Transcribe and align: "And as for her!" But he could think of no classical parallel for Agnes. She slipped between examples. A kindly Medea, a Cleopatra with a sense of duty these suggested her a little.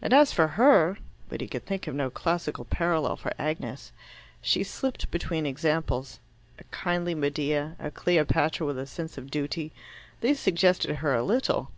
"And 0.00 0.12
as 0.12 0.32
for 0.32 0.46
her!" 0.56 0.98
But 1.28 1.40
he 1.40 1.48
could 1.48 1.66
think 1.66 1.88
of 1.88 1.94
no 1.96 2.10
classical 2.10 2.64
parallel 2.64 3.16
for 3.16 3.32
Agnes. 3.40 3.90
She 4.40 4.62
slipped 4.62 5.10
between 5.10 5.46
examples. 5.46 6.20
A 6.60 6.64
kindly 6.70 7.16
Medea, 7.16 7.74
a 7.80 7.90
Cleopatra 7.90 8.64
with 8.64 8.78
a 8.78 8.86
sense 8.86 9.18
of 9.18 9.32
duty 9.32 9.72
these 10.20 10.38
suggested 10.38 10.94
her 10.98 11.12
a 11.12 11.24
little. 11.24 11.72